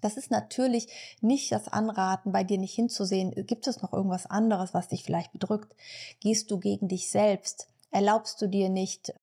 [0.00, 0.88] Das ist natürlich
[1.20, 3.32] nicht das Anraten, bei dir nicht hinzusehen.
[3.46, 5.74] Gibt es noch irgendwas anderes, was dich vielleicht bedrückt?
[6.20, 7.68] Gehst du gegen dich selbst?
[7.90, 9.14] Erlaubst du dir nicht,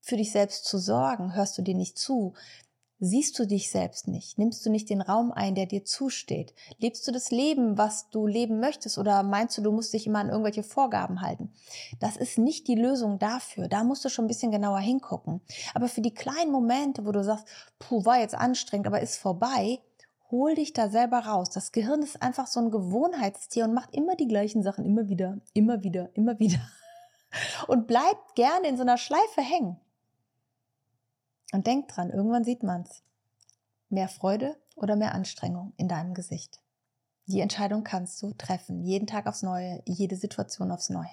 [0.00, 1.34] für dich selbst zu sorgen?
[1.34, 2.34] Hörst du dir nicht zu?
[3.04, 4.38] Siehst du dich selbst nicht?
[4.38, 6.54] Nimmst du nicht den Raum ein, der dir zusteht?
[6.78, 8.96] Lebst du das Leben, was du leben möchtest?
[8.96, 11.52] Oder meinst du, du musst dich immer an irgendwelche Vorgaben halten?
[11.98, 13.66] Das ist nicht die Lösung dafür.
[13.66, 15.40] Da musst du schon ein bisschen genauer hingucken.
[15.74, 17.44] Aber für die kleinen Momente, wo du sagst,
[17.80, 19.80] puh, war jetzt anstrengend, aber ist vorbei,
[20.32, 21.50] hol dich da selber raus.
[21.50, 25.38] Das Gehirn ist einfach so ein Gewohnheitstier und macht immer die gleichen Sachen, immer wieder,
[25.52, 26.58] immer wieder, immer wieder.
[27.66, 29.80] Und bleibt gerne in so einer Schleife hängen.
[31.52, 33.02] Und denk dran, irgendwann sieht man's.
[33.88, 36.60] Mehr Freude oder mehr Anstrengung in deinem Gesicht.
[37.26, 41.08] Die Entscheidung kannst du treffen, jeden Tag aufs Neue, jede Situation aufs Neue.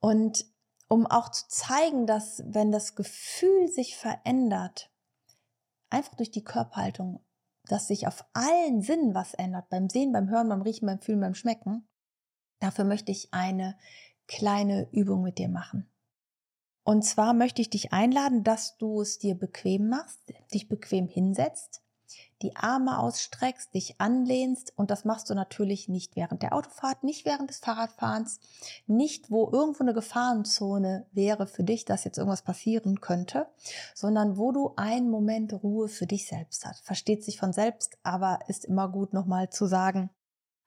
[0.00, 0.46] Und
[0.88, 4.90] um auch zu zeigen, dass wenn das Gefühl sich verändert,
[5.90, 7.20] einfach durch die Körperhaltung
[7.70, 11.20] dass sich auf allen Sinnen was ändert, beim Sehen, beim Hören, beim Riechen, beim Fühlen,
[11.20, 11.88] beim Schmecken,
[12.58, 13.76] dafür möchte ich eine
[14.26, 15.90] kleine Übung mit dir machen.
[16.82, 21.82] Und zwar möchte ich dich einladen, dass du es dir bequem machst, dich bequem hinsetzt
[22.42, 27.24] die Arme ausstreckst, dich anlehnst und das machst du natürlich nicht während der Autofahrt, nicht
[27.24, 28.40] während des Fahrradfahrens,
[28.86, 33.46] nicht wo irgendwo eine Gefahrenzone wäre für dich, dass jetzt irgendwas passieren könnte,
[33.94, 36.84] sondern wo du einen Moment Ruhe für dich selbst hast.
[36.84, 40.10] Versteht sich von selbst, aber ist immer gut nochmal zu sagen.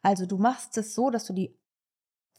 [0.01, 1.57] Also du machst es so, dass du die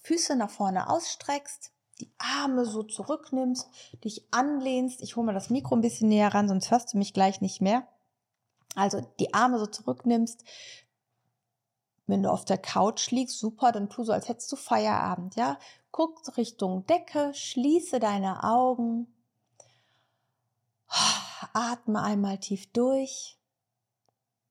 [0.02, 3.68] Füße nach vorne ausstreckst, die Arme so zurücknimmst,
[4.04, 5.00] dich anlehnst.
[5.02, 7.60] Ich hole mal das Mikro ein bisschen näher ran, sonst hörst du mich gleich nicht
[7.60, 7.88] mehr.
[8.74, 10.44] Also die Arme so zurücknimmst.
[12.06, 15.58] Wenn du auf der Couch liegst, super, dann tu so, als hättest du Feierabend, ja?
[15.90, 19.06] Guck Richtung Decke, schließe deine Augen.
[21.52, 23.38] Atme einmal tief durch.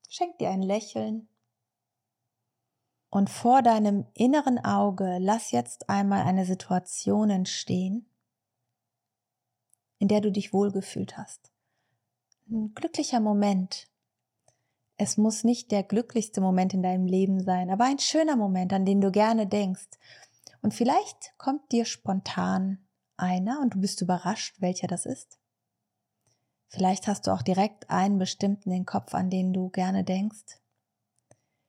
[0.08, 1.28] Schenk dir ein Lächeln.
[3.10, 8.08] Und vor deinem inneren Auge lass jetzt einmal eine Situation entstehen,
[9.98, 11.52] in der du dich wohlgefühlt hast.
[12.50, 13.88] Ein glücklicher Moment.
[14.96, 18.84] Es muss nicht der glücklichste Moment in deinem Leben sein, aber ein schöner Moment, an
[18.84, 19.98] den du gerne denkst.
[20.62, 25.38] Und vielleicht kommt dir spontan einer und du bist überrascht, welcher das ist.
[26.68, 30.60] Vielleicht hast du auch direkt einen bestimmten in den Kopf, an den du gerne denkst.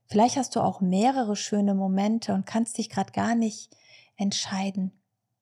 [0.08, 3.76] Vielleicht hast du auch mehrere schöne Momente und kannst dich gerade gar nicht
[4.18, 5.00] entscheiden.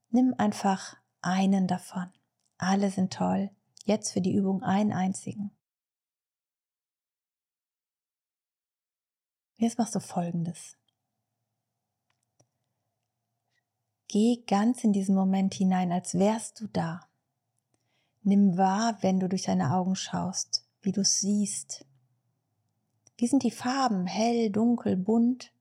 [0.10, 2.12] Nimm einfach einen davon.
[2.58, 3.52] Alle sind toll.
[3.86, 5.52] Jetzt für die Übung einen einzigen.
[9.64, 10.76] Jetzt machst du Folgendes.
[14.10, 17.08] Geh ganz in diesen Moment hinein, als wärst du da.
[18.24, 21.86] Nimm wahr, wenn du durch deine Augen schaust, wie du es siehst,
[23.16, 24.06] wie sind die Farben?
[24.06, 25.54] Hell, dunkel, bunt?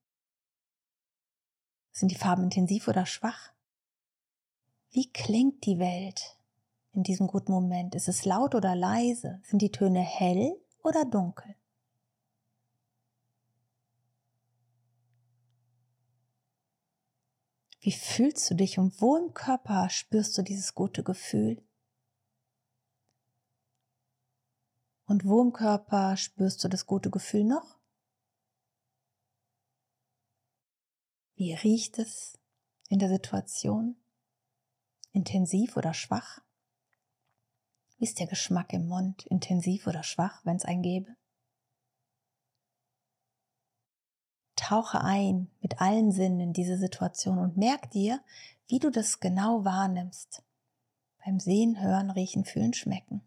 [1.92, 3.52] Sind die Farben intensiv oder schwach?
[4.90, 6.36] Wie klingt die Welt
[6.92, 7.94] in diesem guten Moment?
[7.94, 9.40] Ist es laut oder leise?
[9.44, 11.54] Sind die Töne hell oder dunkel?
[17.84, 21.60] Wie fühlst du dich und wo im Körper spürst du dieses gute Gefühl?
[25.06, 27.80] Und wo im Körper spürst du das gute Gefühl noch?
[31.34, 32.38] Wie riecht es
[32.88, 33.96] in der Situation?
[35.10, 36.40] Intensiv oder schwach?
[37.96, 39.26] Wie ist der Geschmack im Mund?
[39.26, 41.16] Intensiv oder schwach, wenn es einen gäbe?
[44.62, 48.22] Tauche ein mit allen Sinnen in diese Situation und merk dir,
[48.68, 50.42] wie du das genau wahrnimmst.
[51.24, 53.26] Beim Sehen, Hören, Riechen, Fühlen, Schmecken.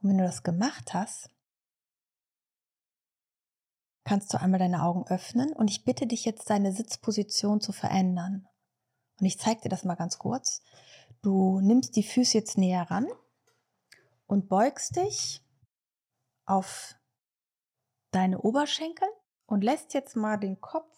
[0.00, 1.30] Und wenn du das gemacht hast,
[4.04, 8.46] kannst du einmal deine Augen öffnen und ich bitte dich jetzt deine Sitzposition zu verändern.
[9.18, 10.62] Und ich zeige dir das mal ganz kurz.
[11.22, 13.06] Du nimmst die Füße jetzt näher ran
[14.26, 15.42] und beugst dich
[16.44, 16.96] auf
[18.14, 19.08] deine Oberschenkel
[19.46, 20.96] und lässt jetzt mal den Kopf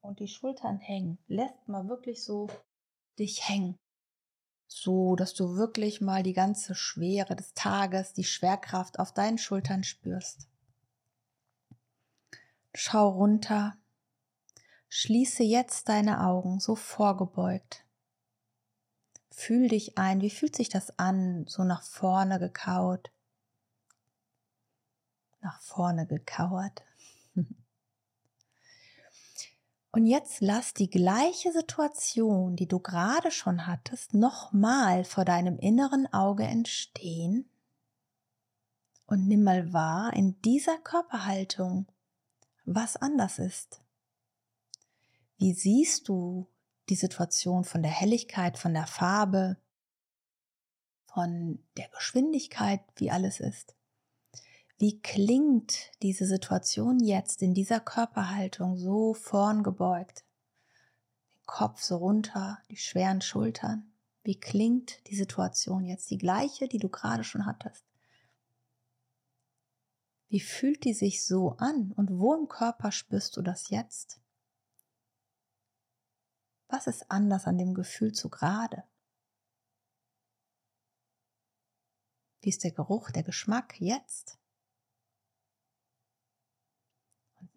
[0.00, 1.18] und die Schultern hängen.
[1.26, 2.48] Lässt mal wirklich so
[3.18, 3.78] dich hängen
[4.68, 9.84] so dass du wirklich mal die ganze Schwere des Tages, die Schwerkraft auf deinen Schultern
[9.84, 10.48] spürst.
[12.74, 13.76] Schau runter,
[14.88, 17.84] schließe jetzt deine Augen so vorgebeugt.
[19.30, 23.10] Fühl dich ein, wie fühlt sich das an, so nach vorne gekaut,
[25.46, 26.82] nach vorne gekauert.
[29.92, 36.12] Und jetzt lass die gleiche Situation, die du gerade schon hattest, nochmal vor deinem inneren
[36.12, 37.48] Auge entstehen.
[39.06, 41.86] Und nimm mal wahr in dieser Körperhaltung,
[42.64, 43.80] was anders ist.
[45.38, 46.48] Wie siehst du
[46.88, 49.56] die Situation von der Helligkeit, von der Farbe,
[51.06, 53.75] von der Geschwindigkeit, wie alles ist?
[54.78, 60.26] Wie klingt diese Situation jetzt in dieser Körperhaltung so vorn gebeugt?
[61.34, 63.90] Den Kopf so runter, die schweren Schultern.
[64.22, 66.10] Wie klingt die Situation jetzt?
[66.10, 67.86] Die gleiche, die du gerade schon hattest.
[70.28, 74.20] Wie fühlt die sich so an und wo im Körper spürst du das jetzt?
[76.68, 78.84] Was ist anders an dem Gefühl zu gerade?
[82.42, 84.38] Wie ist der Geruch, der Geschmack jetzt?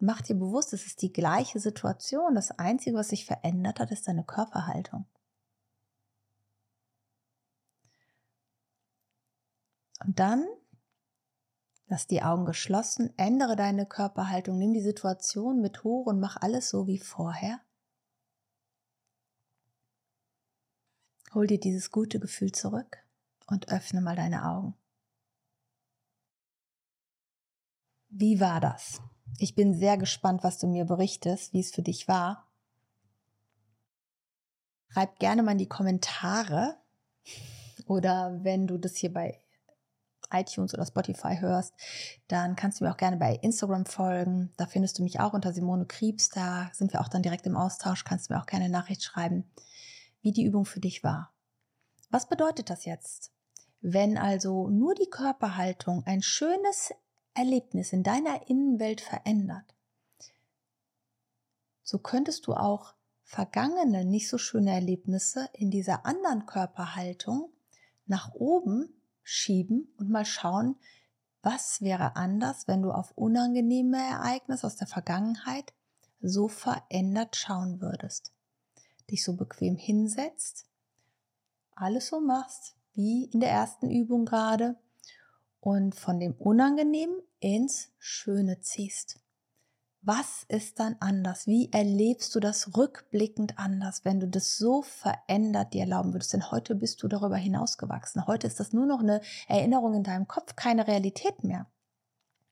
[0.00, 2.34] Mach dir bewusst, es ist die gleiche Situation.
[2.34, 5.06] Das Einzige, was sich verändert hat, ist deine Körperhaltung.
[10.04, 10.46] Und dann
[11.86, 16.70] lass die Augen geschlossen, ändere deine Körperhaltung, nimm die Situation mit hoch und mach alles
[16.70, 17.60] so wie vorher.
[21.34, 22.98] Hol dir dieses gute Gefühl zurück
[23.46, 24.74] und öffne mal deine Augen.
[28.08, 29.00] Wie war das?
[29.38, 32.46] Ich bin sehr gespannt, was du mir berichtest, wie es für dich war.
[34.88, 36.76] Schreib gerne mal in die Kommentare
[37.86, 39.40] oder wenn du das hier bei
[40.32, 41.74] iTunes oder Spotify hörst,
[42.28, 44.52] dann kannst du mir auch gerne bei Instagram folgen.
[44.56, 46.28] Da findest du mich auch unter Simone Kriebs.
[46.28, 48.04] Da sind wir auch dann direkt im Austausch.
[48.04, 49.50] Kannst du mir auch gerne eine Nachricht schreiben,
[50.22, 51.32] wie die Übung für dich war.
[52.10, 53.32] Was bedeutet das jetzt?
[53.80, 56.92] Wenn also nur die Körperhaltung ein schönes
[57.34, 59.74] Erlebnis in deiner Innenwelt verändert,
[61.82, 67.52] so könntest du auch vergangene, nicht so schöne Erlebnisse in dieser anderen Körperhaltung
[68.06, 70.76] nach oben schieben und mal schauen,
[71.42, 75.72] was wäre anders, wenn du auf unangenehme Ereignisse aus der Vergangenheit
[76.20, 78.32] so verändert schauen würdest?
[79.10, 80.66] Dich so bequem hinsetzt,
[81.74, 84.78] alles so machst, wie in der ersten Übung gerade,
[85.60, 89.20] und von dem Unangenehmen ins Schöne ziehst.
[90.02, 91.46] Was ist dann anders?
[91.46, 96.32] Wie erlebst du das rückblickend anders, wenn du das so verändert dir erlauben würdest?
[96.32, 98.26] Denn heute bist du darüber hinausgewachsen.
[98.26, 101.66] Heute ist das nur noch eine Erinnerung in deinem Kopf, keine Realität mehr.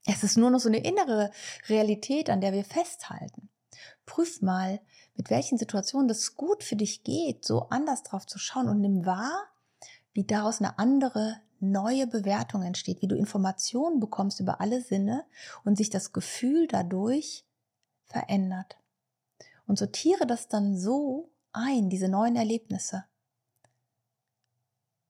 [0.05, 1.31] Es ist nur noch so eine innere
[1.67, 3.49] Realität, an der wir festhalten.
[4.05, 4.79] Prüf mal,
[5.15, 9.07] mit welchen Situationen das gut für dich geht, so anders drauf zu schauen und nimm
[9.07, 9.47] wahr,
[10.13, 15.25] wie daraus eine andere neue Bewertung entsteht, wie du Informationen bekommst über alle Sinne
[15.63, 17.45] und sich das Gefühl dadurch
[18.05, 18.77] verändert.
[19.67, 23.05] Und sortiere das dann so ein, diese neuen Erlebnisse.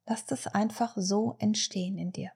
[0.05, 2.31] Lass das einfach so entstehen in dir.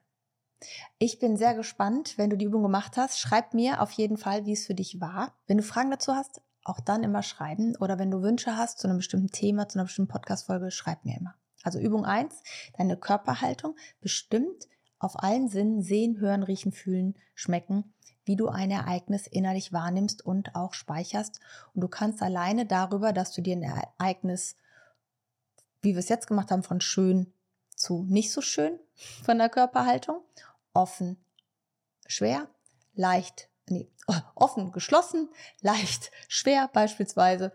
[0.98, 3.18] Ich bin sehr gespannt, wenn du die Übung gemacht hast.
[3.18, 5.36] Schreib mir auf jeden Fall, wie es für dich war.
[5.46, 7.76] Wenn du Fragen dazu hast, auch dann immer schreiben.
[7.76, 11.18] Oder wenn du Wünsche hast zu einem bestimmten Thema, zu einer bestimmten Podcast-Folge, schreib mir
[11.18, 11.34] immer.
[11.64, 12.42] Also Übung eins:
[12.78, 14.68] deine Körperhaltung bestimmt
[15.00, 17.92] auf allen Sinnen sehen, hören, riechen, fühlen, schmecken,
[18.24, 21.40] wie du ein Ereignis innerlich wahrnimmst und auch speicherst.
[21.74, 24.56] Und du kannst alleine darüber, dass du dir ein Ereignis,
[25.82, 27.32] wie wir es jetzt gemacht haben, von schön
[27.74, 28.78] zu nicht so schön
[29.24, 30.20] von der Körperhaltung,
[30.72, 31.16] offen,
[32.06, 32.48] schwer,
[32.94, 33.90] leicht, nee,
[34.34, 35.28] offen, geschlossen,
[35.60, 37.52] leicht, schwer beispielsweise,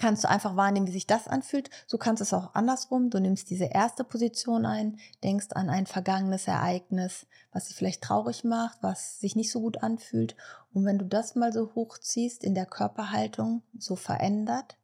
[0.00, 1.68] kannst du einfach wahrnehmen, wie sich das anfühlt.
[1.86, 3.10] So kannst du es auch andersrum.
[3.10, 8.42] Du nimmst diese erste Position ein, denkst an ein vergangenes Ereignis, was dich vielleicht traurig
[8.42, 10.36] macht, was sich nicht so gut anfühlt.
[10.72, 14.78] Und wenn du das mal so hochziehst in der Körperhaltung, so verändert,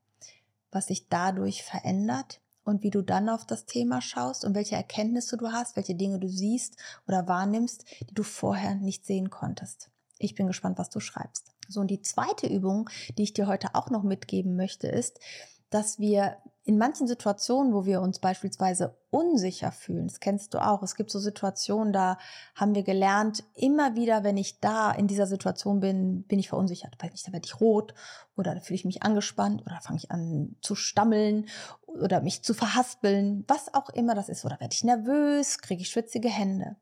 [0.70, 5.38] was sich dadurch verändert und wie du dann auf das Thema schaust und welche Erkenntnisse
[5.38, 6.76] du hast, welche Dinge du siehst
[7.09, 9.88] oder wahrnimmst, die du vorher nicht sehen konntest.
[10.18, 11.56] Ich bin gespannt, was du schreibst.
[11.68, 15.20] So, und die zweite Übung, die ich dir heute auch noch mitgeben möchte, ist,
[15.70, 20.83] dass wir in manchen Situationen, wo wir uns beispielsweise unsicher fühlen, das kennst du auch,
[20.83, 22.18] es gibt so Situationen, da
[22.55, 26.96] haben wir gelernt, immer wieder, wenn ich da in dieser Situation bin, bin ich verunsichert.
[26.98, 27.94] Weil nicht, da werde ich rot
[28.37, 31.46] oder da fühle ich mich angespannt oder fange ich an zu stammeln
[31.87, 34.44] oder mich zu verhaspeln, was auch immer das ist.
[34.44, 36.76] Oder werde ich nervös, kriege ich schwitzige Hände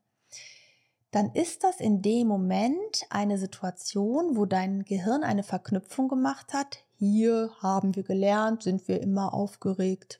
[1.15, 6.79] dann ist das in dem Moment eine Situation, wo dein Gehirn eine Verknüpfung gemacht hat.
[6.97, 10.19] Hier haben wir gelernt, sind wir immer aufgeregt.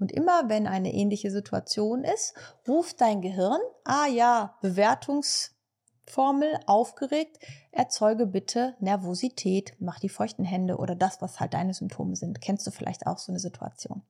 [0.00, 2.34] Und immer wenn eine ähnliche Situation ist,
[2.66, 7.38] ruft dein Gehirn, ah ja, Bewertungsformel aufgeregt,
[7.70, 12.40] erzeuge bitte Nervosität, mach die feuchten Hände oder das, was halt deine Symptome sind.
[12.40, 14.02] Kennst du vielleicht auch so eine Situation?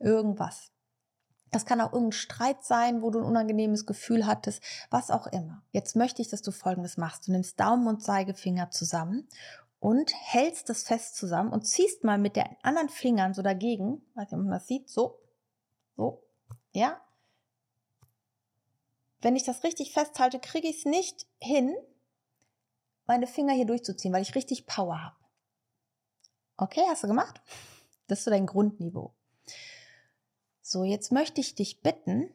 [0.00, 0.71] Irgendwas.
[1.52, 5.62] Das kann auch irgendein Streit sein, wo du ein unangenehmes Gefühl hattest, was auch immer.
[5.70, 7.28] Jetzt möchte ich, dass du Folgendes machst.
[7.28, 9.28] Du nimmst Daumen und Zeigefinger zusammen
[9.78, 14.30] und hältst das fest zusammen und ziehst mal mit den anderen Fingern so dagegen, weiß
[14.30, 15.20] nicht, ob man das sieht, so,
[15.94, 16.24] so,
[16.72, 17.00] ja.
[19.20, 21.74] Wenn ich das richtig festhalte, kriege ich es nicht hin,
[23.06, 25.16] meine Finger hier durchzuziehen, weil ich richtig Power habe.
[26.56, 27.42] Okay, hast du gemacht?
[28.06, 29.12] Das ist so dein Grundniveau.
[30.62, 32.30] So, jetzt möchte ich dich bitten,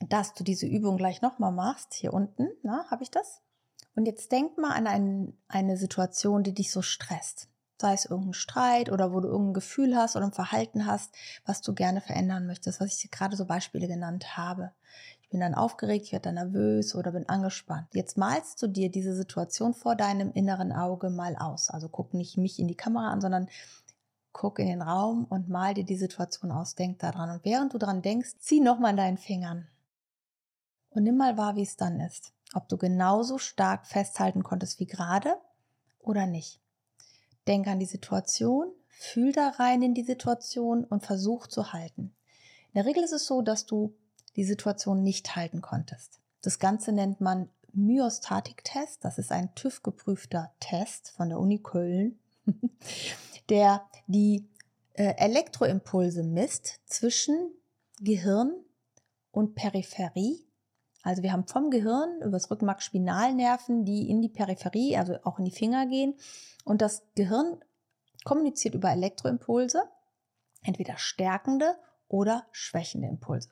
[0.00, 1.94] dass du diese Übung gleich nochmal machst.
[1.94, 3.40] Hier unten, na, habe ich das?
[3.94, 7.48] Und jetzt denk mal an ein, eine Situation, die dich so stresst.
[7.78, 11.14] Sei es irgendein Streit oder wo du irgendein Gefühl hast oder ein Verhalten hast,
[11.44, 14.72] was du gerne verändern möchtest, was ich dir gerade so Beispiele genannt habe.
[15.22, 17.88] Ich bin dann aufgeregt, ich werde dann nervös oder bin angespannt.
[17.92, 21.70] Jetzt malst du dir diese Situation vor deinem inneren Auge mal aus.
[21.70, 23.48] Also guck nicht mich in die Kamera an, sondern
[24.36, 27.30] guck in den Raum und mal dir die Situation aus, denk daran.
[27.30, 29.66] Und während du daran denkst, zieh nochmal an deinen Fingern.
[30.90, 32.34] Und nimm mal wahr, wie es dann ist.
[32.52, 35.36] Ob du genauso stark festhalten konntest wie gerade
[36.00, 36.60] oder nicht.
[37.48, 42.14] Denk an die Situation, fühl da rein in die Situation und versuch zu halten.
[42.68, 43.96] In der Regel ist es so, dass du
[44.36, 46.20] die Situation nicht halten konntest.
[46.42, 49.02] Das Ganze nennt man Myostatik-Test.
[49.02, 52.18] Das ist ein TÜV-geprüfter Test von der Uni Köln.
[53.48, 54.48] der die
[54.94, 57.50] äh, Elektroimpulse misst zwischen
[58.00, 58.54] Gehirn
[59.30, 60.46] und Peripherie.
[61.02, 65.38] Also wir haben vom Gehirn über das Rückenmark Spinalnerven, die in die Peripherie, also auch
[65.38, 66.14] in die Finger gehen.
[66.64, 67.62] Und das Gehirn
[68.24, 69.84] kommuniziert über Elektroimpulse,
[70.62, 71.76] entweder stärkende
[72.08, 73.50] oder schwächende Impulse.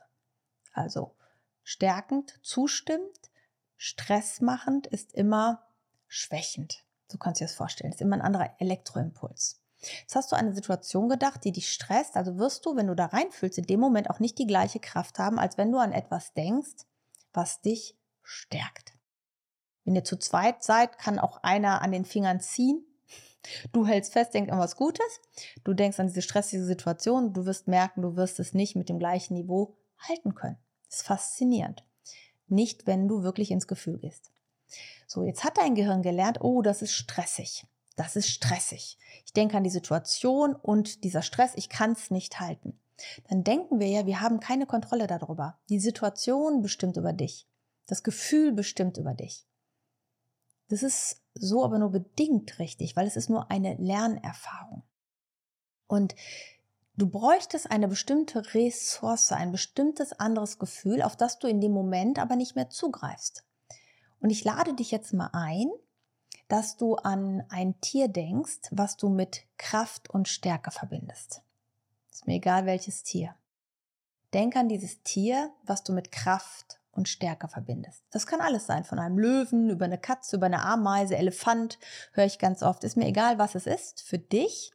[0.72, 1.14] Also
[1.62, 3.30] stärkend, zustimmend,
[3.76, 5.62] stressmachend ist immer
[6.08, 6.83] schwächend.
[7.08, 7.90] So kannst du dir das vorstellen.
[7.90, 9.60] Das ist immer ein anderer Elektroimpuls.
[10.00, 13.06] Jetzt hast du eine Situation gedacht, die dich stresst, also wirst du, wenn du da
[13.06, 16.32] reinfühlst, in dem Moment auch nicht die gleiche Kraft haben, als wenn du an etwas
[16.32, 16.86] denkst,
[17.32, 18.94] was dich stärkt.
[19.84, 22.84] Wenn ihr zu zweit seid, kann auch einer an den Fingern ziehen.
[23.72, 25.20] Du hältst fest, denkst an was Gutes.
[25.64, 27.34] Du denkst an diese stressige Situation.
[27.34, 30.56] Du wirst merken, du wirst es nicht mit dem gleichen Niveau halten können.
[30.88, 31.84] Das ist faszinierend.
[32.48, 34.30] Nicht, wenn du wirklich ins Gefühl gehst.
[35.06, 37.66] So, jetzt hat dein Gehirn gelernt, oh, das ist stressig.
[37.96, 38.98] Das ist stressig.
[39.24, 42.80] Ich denke an die Situation und dieser Stress, ich kann es nicht halten.
[43.28, 45.58] Dann denken wir ja, wir haben keine Kontrolle darüber.
[45.68, 47.48] Die Situation bestimmt über dich.
[47.86, 49.46] Das Gefühl bestimmt über dich.
[50.68, 54.84] Das ist so aber nur bedingt richtig, weil es ist nur eine Lernerfahrung.
[55.86, 56.14] Und
[56.96, 62.18] du bräuchtest eine bestimmte Ressource, ein bestimmtes anderes Gefühl, auf das du in dem Moment
[62.18, 63.44] aber nicht mehr zugreifst.
[64.24, 65.70] Und ich lade dich jetzt mal ein,
[66.48, 71.42] dass du an ein Tier denkst, was du mit Kraft und Stärke verbindest.
[72.10, 73.34] Ist mir egal welches Tier.
[74.32, 78.02] Denk an dieses Tier, was du mit Kraft und Stärke verbindest.
[78.12, 81.78] Das kann alles sein, von einem Löwen über eine Katze, über eine Ameise, Elefant,
[82.12, 82.82] höre ich ganz oft.
[82.82, 84.72] Ist mir egal, was es ist, für dich.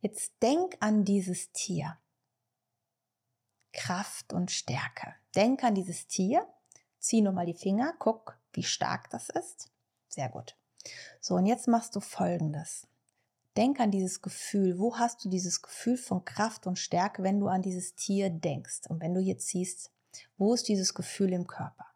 [0.00, 1.98] Jetzt denk an dieses Tier.
[3.74, 5.14] Kraft und Stärke.
[5.36, 6.48] Denk an dieses Tier.
[7.00, 9.70] Zieh nur mal die Finger, guck, wie stark das ist.
[10.08, 10.56] Sehr gut.
[11.20, 12.86] So, und jetzt machst du Folgendes.
[13.56, 14.78] Denk an dieses Gefühl.
[14.78, 18.82] Wo hast du dieses Gefühl von Kraft und Stärke, wenn du an dieses Tier denkst?
[18.88, 19.90] Und wenn du hier ziehst,
[20.38, 21.86] wo ist dieses Gefühl im Körper?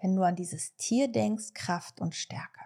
[0.00, 2.60] Wenn du an dieses Tier denkst, Kraft und Stärke.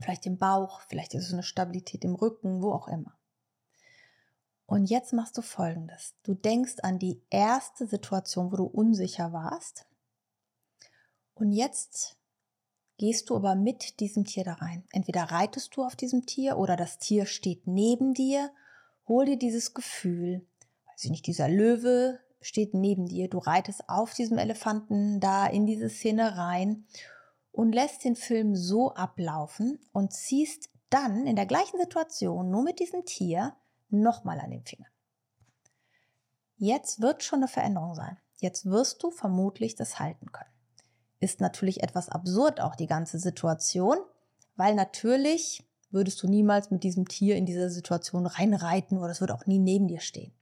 [0.00, 3.16] Vielleicht im Bauch, vielleicht ist es eine Stabilität im Rücken, wo auch immer.
[4.66, 6.14] Und jetzt machst du Folgendes.
[6.24, 9.86] Du denkst an die erste Situation, wo du unsicher warst.
[11.36, 12.16] Und jetzt
[12.96, 14.84] gehst du aber mit diesem Tier da rein.
[14.90, 18.50] Entweder reitest du auf diesem Tier oder das Tier steht neben dir.
[19.06, 20.46] Hol dir dieses Gefühl,
[20.86, 23.28] weiß ich nicht, dieser Löwe steht neben dir.
[23.28, 26.86] Du reitest auf diesem Elefanten da in diese Szene rein
[27.52, 32.80] und lässt den Film so ablaufen und ziehst dann in der gleichen Situation, nur mit
[32.80, 33.54] diesem Tier,
[33.90, 34.86] nochmal an den Finger.
[36.56, 38.16] Jetzt wird schon eine Veränderung sein.
[38.38, 40.55] Jetzt wirst du vermutlich das halten können
[41.20, 43.98] ist natürlich etwas absurd auch die ganze Situation,
[44.56, 49.32] weil natürlich würdest du niemals mit diesem Tier in diese Situation reinreiten oder es wird
[49.32, 50.32] auch nie neben dir stehen.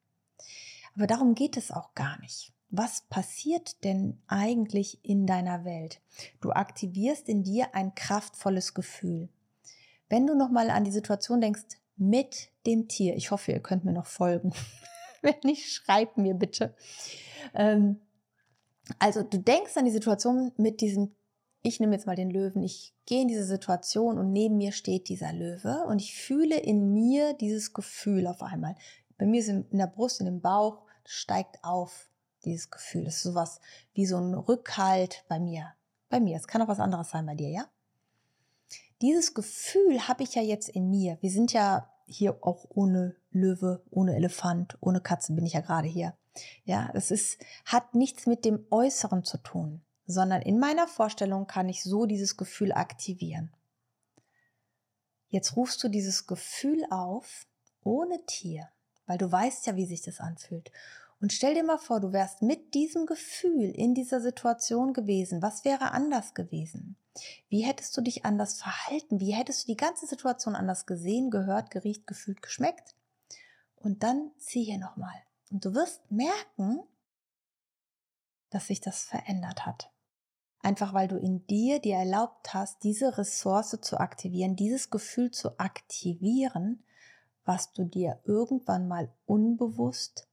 [0.97, 2.53] Aber darum geht es auch gar nicht.
[2.71, 6.01] Was passiert denn eigentlich in deiner Welt?
[6.41, 9.29] Du aktivierst in dir ein kraftvolles Gefühl.
[10.09, 11.63] Wenn du nochmal an die Situation denkst,
[11.97, 14.53] mit dem Tier, ich hoffe, ihr könnt mir noch folgen.
[15.23, 16.75] Wenn nicht, schreibt mir bitte.
[17.55, 18.01] Ähm,
[18.99, 21.15] also du denkst an die Situation mit diesem,
[21.63, 25.09] ich nehme jetzt mal den Löwen, ich gehe in diese Situation und neben mir steht
[25.09, 28.77] dieser Löwe und ich fühle in mir dieses Gefühl auf einmal.
[29.17, 32.09] Bei mir ist in der Brust, in dem Bauch, steigt auf
[32.45, 33.05] dieses Gefühl.
[33.05, 33.61] Das ist sowas
[33.95, 35.73] wie so ein Rückhalt bei mir.
[36.09, 36.37] Bei mir.
[36.37, 37.69] Es kann auch was anderes sein bei dir, ja?
[39.01, 41.19] Dieses Gefühl habe ich ja jetzt in mir.
[41.21, 45.89] Wir sind ja hier auch ohne Löwe, ohne Elefant, ohne Katze bin ich ja gerade
[45.89, 46.15] hier.
[46.65, 51.69] Ja, es ist, hat nichts mit dem Äußeren zu tun, sondern in meiner Vorstellung kann
[51.69, 53.53] ich so dieses Gefühl aktivieren.
[55.29, 57.47] Jetzt rufst du dieses Gefühl auf
[57.83, 58.69] ohne Tier,
[59.07, 60.71] weil du weißt ja, wie sich das anfühlt.
[61.21, 65.43] Und stell dir mal vor, du wärst mit diesem Gefühl in dieser Situation gewesen.
[65.43, 66.97] Was wäre anders gewesen?
[67.49, 69.21] Wie hättest du dich anders verhalten?
[69.21, 72.95] Wie hättest du die ganze Situation anders gesehen, gehört, geriecht, gefühlt, geschmeckt?
[73.77, 75.15] Und dann zieh hier nochmal.
[75.55, 76.83] Und du wirst merken,
[78.51, 79.93] dass sich das verändert hat.
[80.59, 85.57] Einfach weil du in dir dir erlaubt hast, diese Ressource zu aktivieren, dieses Gefühl zu
[85.61, 86.83] aktivieren,
[87.45, 90.27] was du dir irgendwann mal unbewusst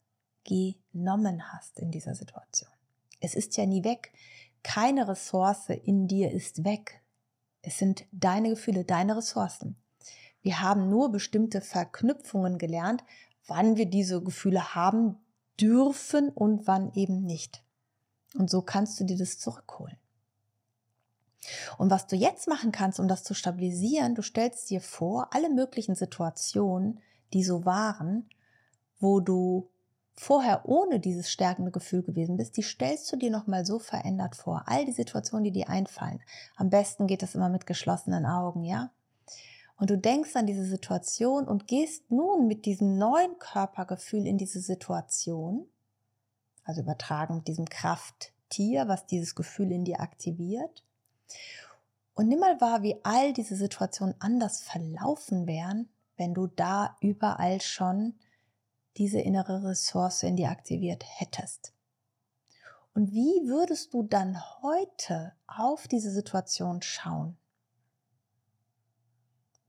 [0.44, 2.72] genommen hast in dieser Situation.
[3.20, 4.14] Es ist ja nie weg.
[4.64, 7.04] Keine Ressource in dir ist weg.
[7.62, 9.76] Es sind deine Gefühle, deine Ressourcen.
[10.42, 13.04] Wir haben nur bestimmte Verknüpfungen gelernt,
[13.52, 15.18] wann wir diese Gefühle haben
[15.60, 17.64] dürfen und wann eben nicht.
[18.38, 19.98] Und so kannst du dir das zurückholen.
[21.78, 25.50] Und was du jetzt machen kannst, um das zu stabilisieren, du stellst dir vor, alle
[25.50, 27.02] möglichen Situationen,
[27.34, 28.30] die so waren,
[29.00, 29.70] wo du
[30.14, 34.64] vorher ohne dieses stärkende Gefühl gewesen bist, die stellst du dir nochmal so verändert vor.
[34.68, 36.22] All die Situationen, die dir einfallen.
[36.56, 38.92] Am besten geht das immer mit geschlossenen Augen, ja?
[39.82, 44.60] Und du denkst an diese Situation und gehst nun mit diesem neuen Körpergefühl in diese
[44.60, 45.68] Situation,
[46.64, 50.86] also übertragen mit diesem Krafttier, was dieses Gefühl in dir aktiviert.
[52.14, 57.60] Und nimm mal wahr, wie all diese Situationen anders verlaufen wären, wenn du da überall
[57.60, 58.14] schon
[58.98, 61.74] diese innere Ressource in dir aktiviert hättest.
[62.94, 67.36] Und wie würdest du dann heute auf diese Situation schauen?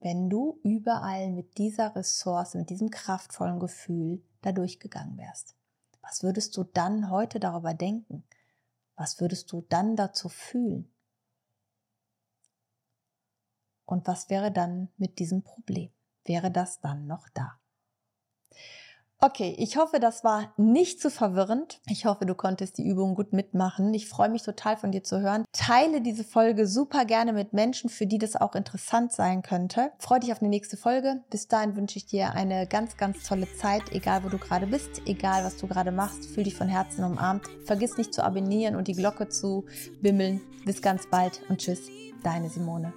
[0.03, 5.55] Wenn du überall mit dieser Ressource, mit diesem kraftvollen Gefühl da durchgegangen wärst.
[6.01, 8.25] Was würdest du dann heute darüber denken?
[8.97, 10.93] Was würdest du dann dazu fühlen?
[13.85, 15.93] Und was wäre dann mit diesem Problem?
[16.25, 17.61] Wäre das dann noch da?
[19.25, 21.81] Okay, ich hoffe, das war nicht zu verwirrend.
[21.89, 23.95] Ich hoffe, du konntest die Übung gut mitmachen.
[23.95, 25.45] Ich freue mich total von dir zu hören.
[25.53, 29.93] Teile diese Folge super gerne mit Menschen, für die das auch interessant sein könnte.
[30.01, 31.23] Freue dich auf die nächste Folge.
[31.31, 35.03] Bis dahin wünsche ich dir eine ganz, ganz tolle Zeit, egal wo du gerade bist,
[35.07, 36.27] egal was du gerade machst.
[36.27, 37.47] Fühl dich von Herzen umarmt.
[37.65, 39.67] Vergiss nicht zu abonnieren und die Glocke zu
[40.01, 40.41] bimmeln.
[40.65, 41.83] Bis ganz bald und tschüss,
[42.25, 42.93] deine Simone.